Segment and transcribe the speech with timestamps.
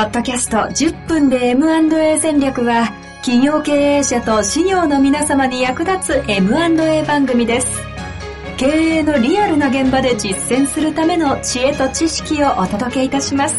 [0.00, 2.86] ポッドキャスト10分で M&A 戦略は
[3.16, 7.66] 企業経営者と事業の皆様に役立つ M&A 番組です。
[8.56, 13.54] 経営のリアルな現場で実践するための知恵と知識をお届けいたします。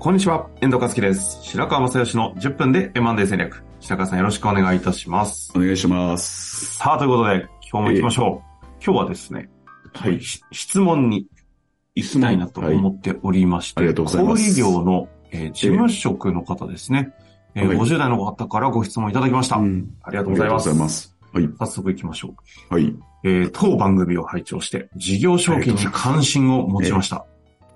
[0.00, 1.38] こんにちは、遠藤和樹です。
[1.44, 3.62] 白川正義の10分で M&A 戦略。
[3.78, 5.52] 白川さんよろしくお願いいたします。
[5.54, 6.74] お願いします。
[6.74, 8.47] さあ、ということで、今日も行きましょう。
[8.88, 9.50] 今日はですね、
[9.92, 10.18] はい。
[10.22, 11.26] し質問に
[11.94, 17.12] 行きたいなと思っておりまして、はいありがとうございます小売業の、えー事務職の方ですね、
[17.54, 19.56] えーはい50代の方からご質問いただきました。
[19.56, 20.74] うんありがとありがとうございます。
[20.74, 21.16] ます。
[21.34, 21.50] はい。
[21.58, 22.34] 早速行きましょ
[22.70, 22.74] う。
[22.74, 22.96] はい。
[23.24, 27.26] えー当番組を拝聴して、事業承継に関心を持ちました。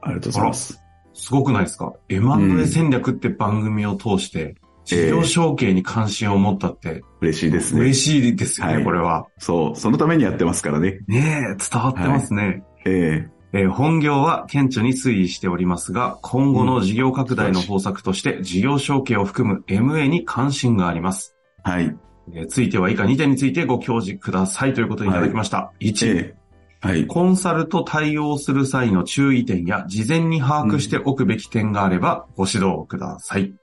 [0.01, 0.83] ありがとうございます。
[1.13, 4.55] すごくないですか ?M&A 戦略って番組を通して、
[4.85, 7.81] 事業承継に関心を持ったって、嬉しいですね。
[7.81, 9.27] 嬉しいですよね、はいこれは。
[9.39, 9.77] そう。
[9.77, 11.01] そのためにやってますからね。
[11.07, 12.65] ねえ、伝わってますね。
[12.85, 21.37] ええー本業は顕著に推移しておりますが、今後の事業拡大の方策として、事業承継を含む MA に関心があります。
[21.67, 21.97] えはい。
[22.33, 25.71] えーついては以下2点についてご教示くださいということにいただきました。
[25.81, 26.43] 1、ええ
[26.81, 27.07] はい。
[27.07, 33.55] コンサルと対応する際の注意点や事前に把握しておくべき点があればご指導ください。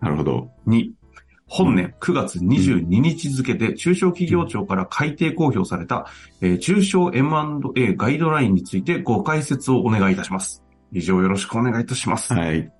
[0.00, 0.50] なるほど。
[0.66, 0.90] 2、
[1.46, 6.06] 本年9月22日付で中小企業庁から改定公表された、
[6.40, 10.62] えー中小 M&A ガイドラインについてご解説をお願いいたします。
[10.92, 12.32] 以上よろしくお願いいたします。
[12.32, 12.70] はい。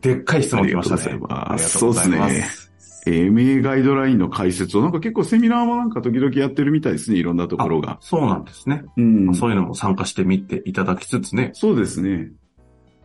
[0.00, 1.18] でっかい質問来ましたね。
[1.28, 2.28] ありがとうございます。
[2.28, 2.68] そうです
[3.06, 7.18] MA ガイドラインの解説を、なんか結構セミナーもなんか時々やってるみたいですね。
[7.18, 7.98] いろんなところが。
[8.00, 8.84] そうなんですね。
[8.96, 9.34] うん。
[9.34, 11.50] そういうのも参加してみていただきつつね。
[11.54, 12.32] そうですね。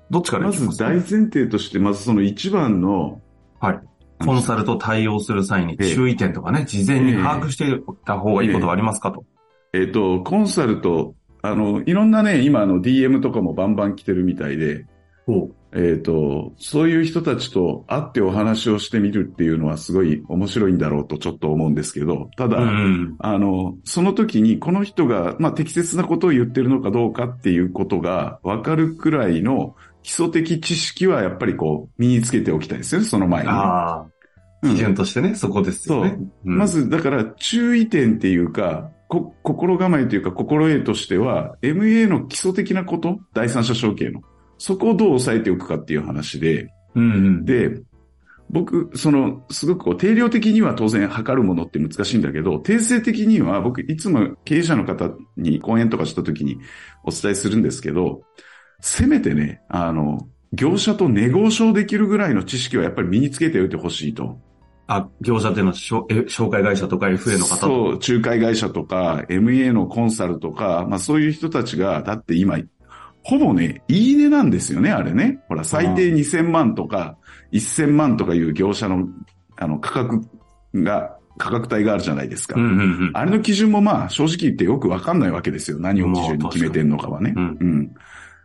[0.09, 3.22] どっちからまいきまず大前提として、まずその一番の、
[3.64, 3.80] はい。
[4.25, 9.23] コンサルと対応する際に注意点とかね、事前に把握しておいた方がいいことはありますかと。
[9.73, 14.85] えっ、と、コンサルと、あの、いろんなね、今あの DM とかもバンバン来てるみたいで。
[15.75, 23.16] えっ、と、そういう人たちと会ってお話をしてみるっていうのはすごい面白いんだろうとちょっと思うんですけど、ただ、うんうん。
[23.19, 33.50] あの、その時にこの人が、まあ、適切なことを言ってるのかどうかっていうことが分かるくらいの基礎的知識はやっぱりこう、身につけておきたいですよね、その前に。
[34.63, 36.17] 基準としてね、そこですよね。
[36.45, 36.51] う。
[36.51, 36.57] ん。
[36.57, 44.22] ま、ず、だから注意点っていうか、こ心構えというか心得としては、MA の基礎的なこと、第三者承継の、
[44.66, 47.46] そこをどう抑えておくかっていう話で、うんうん。
[47.46, 47.81] で、
[48.50, 56.59] 僕、その、すごくこう、定量的には当然測るものって難しいんだけど、定性的には僕、いつも経営者の方に講演とかした時に
[57.03, 58.22] お伝えするんですけど、
[58.79, 64.40] せめてね、あの、業者とネゴーションできるぐらいの知識はやっぱり身につけておいてほしいと。
[64.88, 72.59] あ、業者っていうのは、紹介会社とか FA の方とそう、仲介会社とか、MA のコンサルとか、まあそういう人たちが、だって今、
[73.23, 75.39] ほぼね、いいねなんですよね、あれね。
[75.47, 77.17] ほら、最低2000万とか、
[77.53, 79.07] 1000万とかいう業者の、
[79.57, 80.22] あの、価格
[80.75, 82.59] が、価格帯があるじゃないですか。
[82.59, 83.12] うんうんうん。
[83.13, 85.79] あれの基準もまあ、正直言ってよくわかんないわけですよ。
[85.79, 87.31] 何を基準に決めてんのかはね。
[87.33, 87.95] まあ確うん。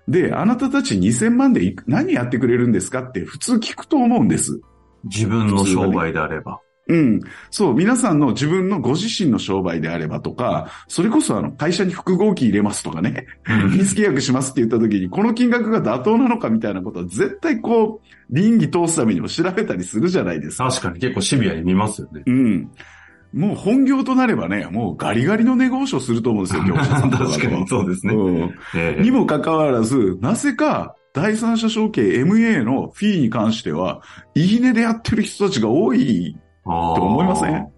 [0.08, 4.60] で、あなたたち2000万で何やってくれるんですかって普通聞くと思うんです。
[5.04, 6.60] 自分の商売であれば。
[6.88, 7.20] うん。
[7.50, 13.26] そう、皆さんの自分のご自身の商売であればとか、それこそあの、会社に複合機入れますとかね、
[13.72, 20.70] リス契約しますって言った時に、この金額が妥当なのかみたいなことは絶対こう、倫理通すためにも調べたりするじゃないですか。
[20.70, 22.22] 確かに結構シビアに見ますよね。
[22.26, 22.70] うん。
[23.32, 28.14] もう本業となればね、もうガリガリのネゴーションすると思うんですよ、 業者さん確かにそうですね。
[28.14, 34.02] うんええにもかかわらず、なぜか、第三者承継 MA のフィーに関しては、
[34.34, 36.36] いいねでやってる人たちが多い
[36.68, 37.68] とと思いません？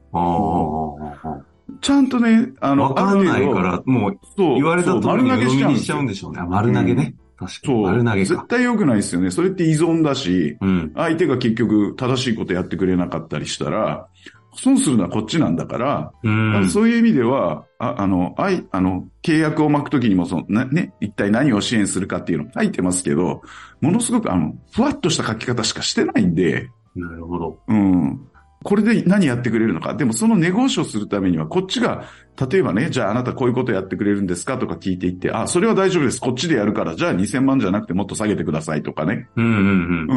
[1.81, 6.43] ちゃんとね、あの、わからないから、もう度そう言われた通そうりに丸投げしちゃうんでしちゃうんでしょうね。
[6.43, 7.15] 丸投げね。
[7.39, 7.75] 確かに。
[7.75, 7.83] そう。
[7.85, 8.35] 丸投げか。
[8.35, 9.31] 絶対良くないですよね。
[9.31, 10.93] それって依存だし、うん。
[10.97, 14.09] 相手が結局正しいことやってくれなかったりしたら、
[14.57, 16.69] 損するのはこっちなんだから、うん。
[16.69, 23.43] そういう意味では、ああの、あい、あの、契約を巻くときにもその、な、ね、一体何を支援するかっていうの書いてますけど、
[23.81, 27.61] ものすごくあの、ふわっとした書き方しかしてないんで、なるほど。
[27.69, 28.27] うん。
[28.63, 29.95] これで何やってくれるのか。
[29.95, 32.05] でもそのネゴーションするためには、こっちが、
[32.51, 36.21] 例えばね、じゃああなたこういうことやってくれるんですかとか聞いていって、あ、それは大丈夫です。
[36.21, 39.29] こっちでやるから、じゃあ2000万じゃなくてもっと下げてくださいとかね。
[39.37, 40.09] うんうん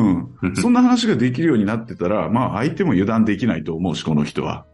[0.41, 0.49] うん。
[0.49, 0.55] うん。
[0.55, 4.65] そんな話ができるようになってたら、まあ相手も油断できないと思うし、この人は。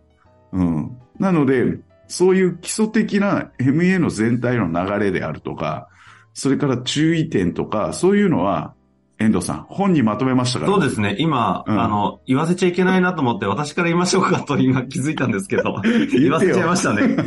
[0.51, 0.97] うん。
[1.19, 1.77] なので、
[2.07, 5.87] そういう基礎的な MA の全体の流れであるとか、
[6.33, 8.73] それから注意点とか、そういうのは、
[9.19, 10.71] 遠藤さん、本にまとめましたから。
[10.71, 11.17] そうですね。
[11.19, 15.81] 今、うんあの、言わせちゃいけないなと思って、私から言いましょうかと今気づいたんですけど、
[16.17, 17.17] 言わせちゃいましたね。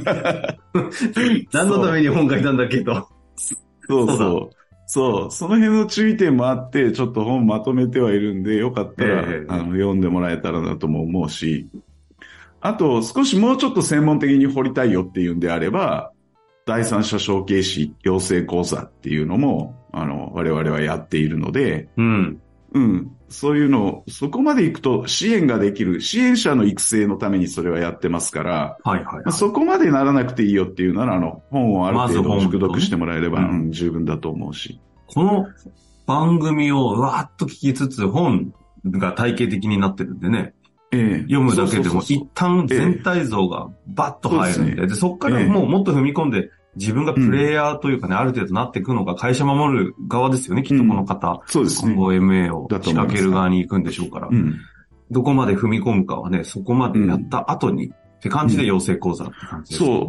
[1.52, 3.08] 何のために本書いたんだっけと。
[3.36, 4.50] そうそうそう。
[4.86, 11.68] そう、その辺の注意点もあって、ちょっと本まとめてはいるんで、よかったら、ええあの読んでもらえたらなとも思うし、
[12.60, 16.12] あと、少しもうちょっと専門的に掘りたいよっていうんであれば、
[16.64, 22.40] 第三者承継士養成講座っていうのも、あの、我々はやっているので、うん。
[22.74, 23.16] うん。
[23.28, 29.24] そういうのを、そこまで行くと支援ができる、支援者の育成のためにそれはやってますから、はいはい、はい。
[29.24, 33.50] まあ、そこまでならなくていいよっていうなら、あの、本をある程度熟読してもらえれば、うん。
[33.50, 34.80] うん十分だと思うし。
[35.06, 35.46] この
[36.06, 38.54] 番組をわーっと聞きつつ、本
[38.86, 40.54] が体系的になってるんでね、
[40.92, 41.22] ええ。
[41.22, 45.46] 読むだけでも一旦全体像がバッと入るんで、そうでそっからええ。
[45.46, 51.42] もうもっと踏み込んで、自分がプレイヤーというかね、ある程度なっていくのが会社守る側ですよね、きっとこの方。
[51.46, 51.92] そうですね。
[51.92, 54.28] 今後 MA を仕掛ける側に行くんでしょうから。
[54.28, 54.58] うん。
[55.10, 60.08] どこまで踏み込むかはね、そこまでやった後に、って感じで養成講座って感じです、そ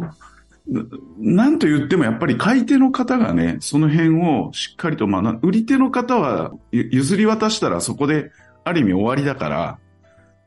[0.66, 8.30] ななんと言ってもやっぱり買い手の方がね、その辺をしっかりと学ん、売り手の方はゆ譲り渡したらそこで
[8.64, 9.78] ある意味終わりだから、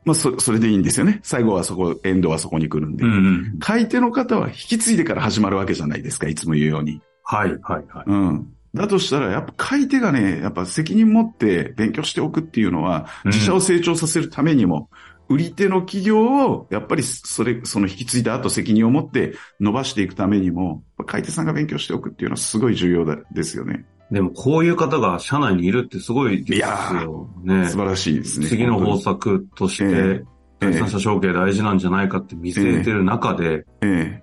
[0.08, 1.20] まあそ、それでいいんですよね。
[1.22, 3.04] 最後はそこ、エンドはそこに来るんで。
[3.04, 3.58] うんうん。
[3.60, 7.02] 買い手の方は引き継いでから始まるわけじゃないですか、いつも言うように。
[7.24, 8.04] はい、はい、はい。
[8.06, 8.48] うん。
[8.74, 14.88] だとしたら、やっぱ買い手がね、やっぱ責任持って勉強しておくっていうのは、うん自社を成長させるためにも、
[15.28, 23.84] 売り手の企業を、やっぱりそれ、その引き継いだ後責任を持って伸ばしていくためにも、買い手さんが勉強しておくっていうのはすごい重要だですよね。
[24.10, 27.66] でもこういう方が社内にいるってすごいですいやよね。
[27.68, 28.46] 素晴らしいですね。
[28.46, 29.88] 次の方本策として、え
[30.24, 34.22] え第三者承継大事なんじゃないかって見据えてる中で、当にえ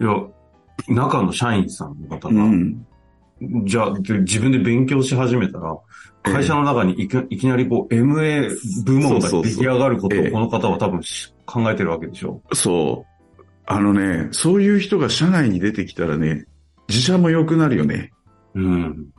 [0.00, 0.14] いや、
[0.88, 2.32] 中の社員さんの方え。
[2.32, 2.86] うが、ん。
[3.64, 5.74] じゃあ、で自分で勉強し始めたら、
[6.26, 8.54] ええ会社の中にいきいきなりこう、MA
[8.84, 12.42] 部門が出来上がることをええこの方は多分し考えてるわけでしょ。
[12.52, 13.06] そ
[13.38, 13.42] う。
[13.64, 16.44] あのね、そういう人が社内に出てきたらね、
[16.88, 18.10] 自社も良くなるよね。
[18.54, 19.12] うん。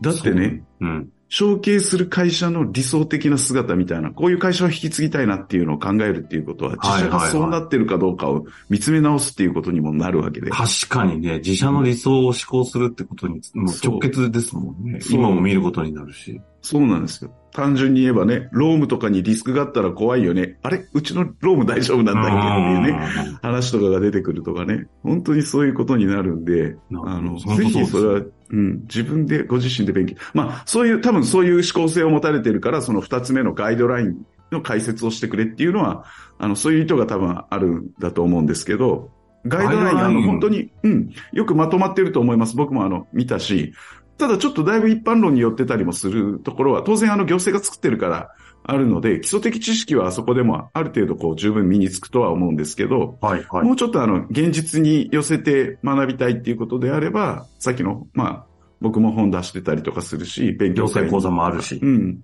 [0.00, 0.64] だってね。
[0.80, 1.08] そううん。
[1.30, 10.50] 承継する会社の理想的な姿みたいな、こういう会社を引き継ぎたいなっていうのを考えるっていうことは、自社がそうなってるかどうかを見つめ直すっていうことにもなるわけで。
[10.50, 15.00] 確かにね、自社の理想を施行するってことに、もう直結ですもんね。
[15.10, 16.40] 今も見ることになるし。
[16.62, 17.30] そうなんですよ。
[17.58, 20.60] 単純に言えばね、ロームとかにリスクがあったら怖いよね。
[20.62, 20.86] あれ？
[20.92, 23.38] うちのローム大丈夫なんだっけっていうね。
[23.42, 24.86] 話とかが出てくるとかね。
[25.02, 30.14] 本当にそういうことになるんで、あの、ぜひそれは、うん、自分で、ご自身で勉強。
[30.34, 36.04] まあ、そういう、多分そういう思考性を持たれてるから、その二つ目のガイドラインの解説をしてくれっていうのは、
[36.38, 39.10] あの、そういう意図が多分あるんだと思うんですけど、
[39.48, 42.54] ガイドライン、ガイドラインあの、本当に、うん、よくまとまってると思います。
[42.54, 43.72] 僕もあの、見たし、
[44.18, 48.30] ただちょっとだいぶ一般論によってたりもするところは、当然あの行政が作ってるから
[48.64, 53.64] あるので、基礎的知識はあそこでもある程度こう十分身につくとは思うんですけど、はいはい。
[53.64, 58.46] もうちょっとあの、現実に寄せて学びたいっていうことであれば、さっきの、まあ、
[58.80, 61.86] 僕も本出してたりとかするし、勉強会行政講座もあるしう。
[61.88, 62.22] ん。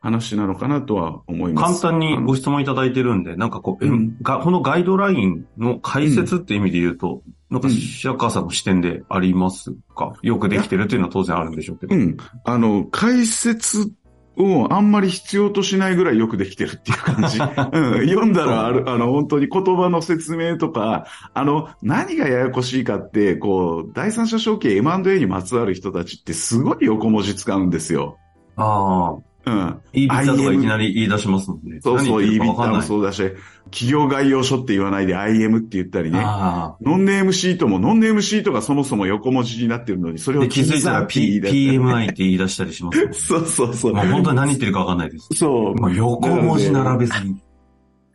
[0.00, 1.80] 話なのかなとは思います。
[1.82, 10.14] 簡単にごあ質問いただいてるんで、なんかこう、えうんがこのガイドラインの解説って意味で言うと、なんか白川さんの視点でありますか？
[10.22, 11.94] よくできてるっていうのは当然あるんでしょうけど。
[11.94, 12.16] のうん。
[12.44, 13.92] あの、解説
[14.36, 17.38] をあんまり必要としないぐらいよくできてるっていう感じ。
[17.40, 28.18] うん、読んだらある、あの、本当に言葉の説明とか、あの、何がややこしいかって、こう、第三者承継 M&A にまつわる人たちってすごい横文字使うんですよ。
[28.56, 29.25] ああ。
[29.46, 29.80] うん。
[29.92, 31.80] 言い方とかいきなり言い出しますもんね。
[31.80, 32.82] そうそう、何 e 言ってるかわかんない。
[32.82, 33.22] そうだし、
[33.70, 36.20] 企業概要書って言わないで IM って言ったりね。
[36.22, 40.34] あノンネームシートも、ノンネームシートがそもそも横文字になってるのに、そあ。
[40.34, 43.12] れをで、気づいたら P、だったり PMI って言い出したりしますね。
[43.14, 43.94] そうそうそう。
[43.94, 45.28] もう本当に何言ってるかわかんないです。
[45.34, 45.74] そう。
[45.76, 47.36] もう横文字並べずに。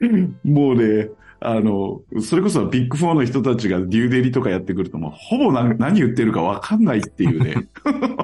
[0.44, 1.10] もうね、
[1.44, 7.68] あの、それこそビッグフォーの人たちがデューデリとかやってくると、もうほぼ何何言ってるかわかんないっていうね、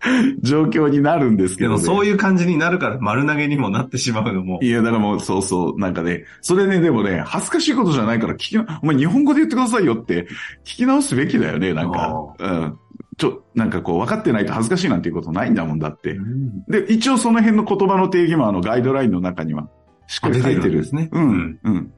[0.42, 1.76] 状況になるんですけど、ね。
[1.76, 4.58] でもそういう感じになるから丸投げにもなってしまうのも。
[4.62, 10.26] いや、だからもう、そうそう、なんかね、それね、でもね、恥ずかしいことじゃないから、聞きな、お前日本語で言ってくださいよって、
[10.64, 12.14] 聞き直すべきだよね、なんか。
[12.38, 12.74] うん。
[13.16, 16.12] ちょ、なんかこう、分かってないと恥ずかしいなんていうことないんだもんだって。
[16.12, 19.68] うんで、一応その辺の言葉の定義もあの、ガイドラインの中には、
[20.06, 20.60] しっかり書いてる。
[20.60, 21.90] あ出てるんですねうん、うん。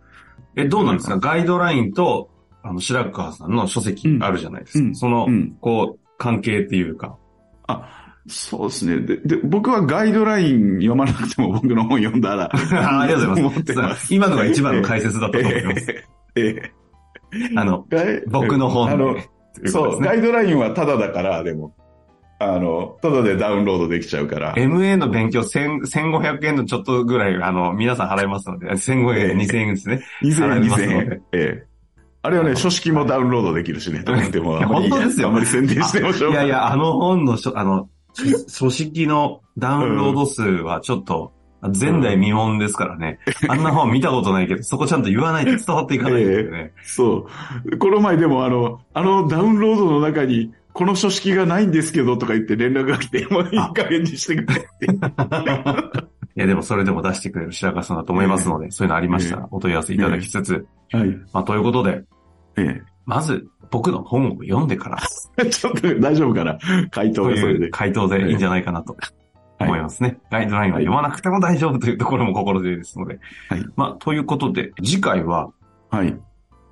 [0.57, 1.19] え、どうなんですか？
[1.19, 2.31] ガイドラインと、
[2.63, 4.85] あの、白川さんの書籍あるじゃないですか。
[4.85, 7.17] うんその、うんこう、関係っていうか。
[8.29, 9.01] そうですね。
[9.01, 12.51] で、で、僕はガイドライン読まなくても僕の本読んだら。
[12.55, 13.83] あありがとうござい思ってま。
[13.83, 14.15] ますす。
[14.15, 15.91] 今のが一番の解説だったと思います。
[15.91, 16.03] え
[16.37, 16.73] え
[17.57, 17.87] あの、
[18.29, 19.17] 僕の本あの
[19.67, 21.75] そう、ガイドラインはタダだから、でも。
[22.43, 24.55] あの、ただでダウンロードできちゃうから。
[24.55, 30.03] MA の勉強1000 1500円のちょっとぐらい、あの、皆さん払いますので、1500円、2000円ですね。
[30.23, 31.23] 2000円、払います2000ので円。
[31.33, 31.70] ええ。
[32.23, 34.03] あれはね、書式もダウンロードできるしね。
[34.31, 36.47] でも、本当ですよあんまり宣伝してもしょうがない。
[36.47, 37.89] いやいや、あの本のしょ、あの、
[38.49, 43.19] 書式のダウンロード数はちょっと、前代未聞ですからね。
[43.49, 46.73] あんな本見たことないけど、そこちゃんと言わないと伝わっていかないんですよね。
[46.83, 47.29] そ
[47.67, 47.79] う。
[47.79, 54.87] この前でもあの、あのダウンロードの中に、この書式がないんですけどとか言って連絡が来て、もういい加減にしてくれって。
[56.37, 61.09] いや、でもそれでも出してくれる白川さんだと思いますので、そういうのありましたら、お問い合わせいただきつつ、はい。
[61.33, 62.05] まあ、ということで、
[62.57, 64.99] えまず、僕の本を読んでから、
[65.39, 65.47] え。
[65.51, 66.59] ちょっと大丈夫かな？
[66.91, 67.71] 回答とがそれで。
[67.71, 68.97] 回答でいいんじゃないかなと
[69.59, 70.19] 思いますね。
[70.31, 73.19] ガイドラインは読まなくても大丈夫というところも心強いですので。
[73.49, 75.51] はいまあ、ということで、次回は、
[75.91, 76.17] はい。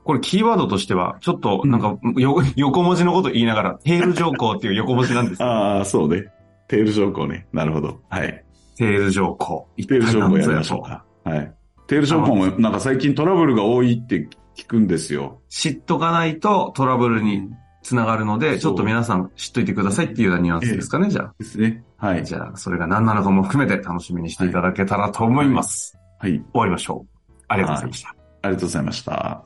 [0.04, 5.44] これキーワードとしては、ちょっと、なんか、よ横文字のこと言いながら、テール条項っていう横文字なんです。
[5.44, 6.24] ああ、そうね。
[6.66, 7.46] テール条項ね。
[7.52, 8.00] なるほど。
[8.08, 8.44] はい。
[8.78, 9.68] テール条項。
[9.76, 11.04] ール条項やり体何ぞとましょうか。
[11.24, 11.54] はい。
[11.88, 15.40] テール条項もなんか最近トラブルが多いって聞くんですよ。
[15.48, 17.50] 知っとかないとトラブルに
[17.82, 21.82] つながるので、ちょっと皆さん知っといてくださいっていうようなニュアンスですかね、じゃですね。
[21.96, 22.18] はあ。
[22.18, 22.24] い。
[22.24, 25.98] じゃあ、それが何なのかも含めて楽しみにしていただけたらと思います。
[26.20, 26.32] はい。
[26.32, 27.16] 終わりましょう。
[27.48, 28.08] ありがとうございました。
[28.10, 28.14] あ
[28.48, 29.44] りがとうございました。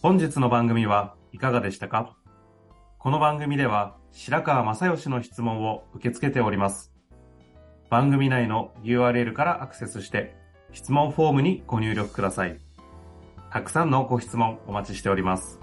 [0.00, 2.14] 本日の番組はいかがでしたか？
[3.04, 6.90] この番組では白川正義の質問を受け付けております。
[7.90, 10.34] 番組内の URL からアクセスして
[10.72, 12.58] 質問フォームにご入力ください。
[13.52, 15.60] たくさんのご質問お待ちしております。